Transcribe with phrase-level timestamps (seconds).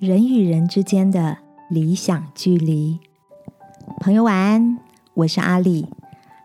[0.00, 1.36] 人与人之间的
[1.68, 2.98] 理想距离。
[3.98, 4.78] 朋友晚安，
[5.12, 5.86] 我是阿丽。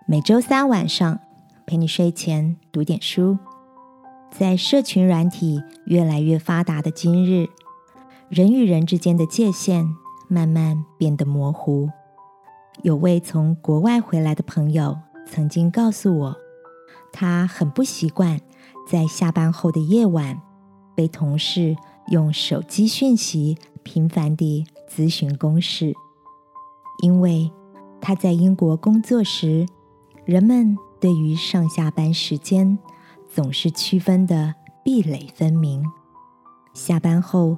[0.05, 1.17] 每周三晚上
[1.65, 3.37] 陪你睡前读点书。
[4.29, 7.47] 在社群软体越来越发达的今日，
[8.28, 9.87] 人与人之间的界限
[10.28, 11.90] 慢慢变得模糊。
[12.81, 16.35] 有位从国外回来的朋友曾经告诉我，
[17.13, 18.38] 他很不习惯
[18.86, 20.42] 在下班后的夜晚
[20.94, 21.78] 被同事。
[22.09, 25.94] 用手机讯息频繁地咨询公事，
[27.02, 27.52] 因为
[28.00, 29.66] 他在英国工作时，
[30.23, 32.78] 人们对于上下班时间
[33.28, 35.84] 总是区分的壁垒分明。
[36.73, 37.58] 下班后，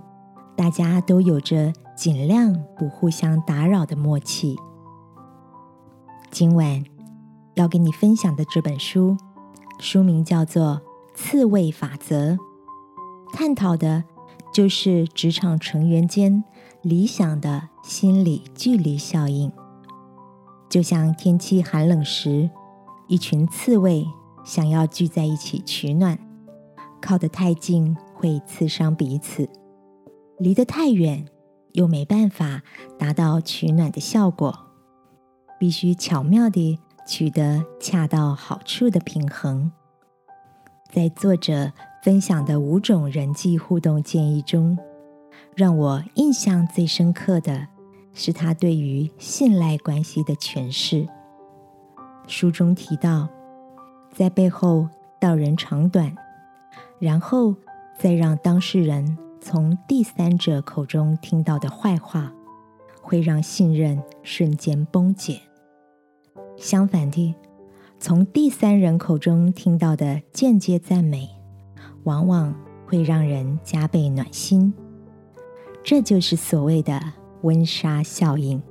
[0.56, 4.56] 大家都有着尽量不互相打扰的默契。
[6.32, 6.84] 今晚
[7.56, 9.18] 要跟你分享的这本书，
[9.80, 10.82] 书名叫做
[11.16, 12.34] 《刺猬法则》，
[13.34, 14.06] 探讨的。
[14.58, 16.44] 就是职场成员间
[16.82, 19.52] 理想的心理距离效应，
[20.68, 22.50] 就像天气寒冷时，
[23.08, 24.04] 一群刺猬
[24.44, 26.18] 想要聚在一起取暖，
[27.00, 29.48] 靠得太近会刺伤彼此，
[30.40, 31.28] 离得太远
[31.74, 32.64] 又没办法
[32.98, 34.58] 达到取暖的效果，
[35.60, 39.72] 必须巧妙地取得恰到好处的平衡。
[40.92, 41.72] 在作者。
[42.08, 44.78] 分享的五种人际互动建议中，
[45.54, 47.68] 让我印象最深刻的
[48.14, 51.06] 是他对于信赖关系的诠释。
[52.26, 53.28] 书中提到，
[54.10, 54.88] 在背后
[55.20, 56.16] 道人长短，
[56.98, 57.54] 然后
[58.00, 62.32] 再让当事人从第三者口中听到的坏话，
[63.02, 65.42] 会让信任瞬间崩解。
[66.56, 67.36] 相反地，
[68.00, 71.37] 从第三人口中听到的间接赞美。
[72.08, 72.56] 往往
[72.86, 74.74] 会让人加倍暖心，
[75.84, 76.98] 这就是所谓的
[77.42, 78.64] 温莎效应。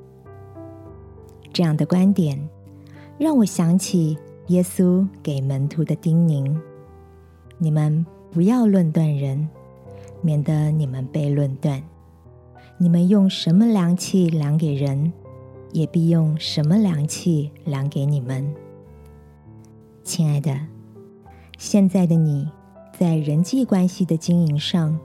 [1.52, 2.48] 这样的观点
[3.18, 6.58] 让我想起耶稣给门徒的叮咛
[7.60, 9.46] ：“你们不要论断人，
[10.22, 11.82] 免得你们被论断。
[12.78, 15.12] 你们用什么量器量给人，
[15.72, 18.50] 也必用什么量器量给你们。”
[20.02, 20.58] 亲爱的，
[21.58, 22.48] 现在的你。
[22.98, 24.98] 在人际关系的经营上，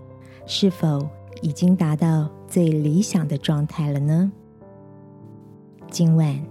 [0.45, 1.05] 是否
[1.41, 4.31] 已经达到最理想的状态了呢？
[5.89, 6.41] 今晚，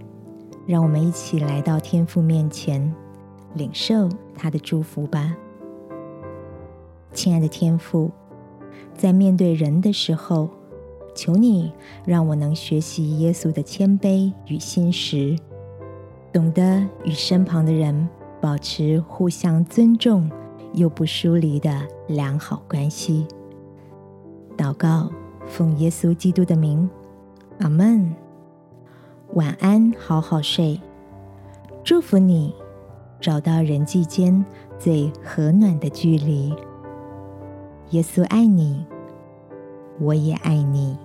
[0.67, 2.93] 让我们一起来到天父面前，
[3.55, 5.35] 领受他的祝福吧。
[7.11, 8.11] 亲爱的天父，
[8.95, 10.47] 在面对人的时候，
[11.15, 11.73] 求你
[12.05, 15.35] 让我能学习耶稣的谦卑与心实，
[16.31, 18.07] 懂得与身旁的人
[18.39, 20.29] 保持互相尊重。
[20.73, 23.27] 又不疏离的良好关系。
[24.57, 25.09] 祷告，
[25.47, 26.89] 奉耶稣基督的名，
[27.59, 28.13] 阿门。
[29.33, 30.79] 晚安，好好睡。
[31.83, 32.53] 祝福你，
[33.19, 34.45] 找到人际间
[34.77, 36.53] 最和暖的距离。
[37.91, 38.85] 耶稣爱你，
[39.99, 40.97] 我也爱你。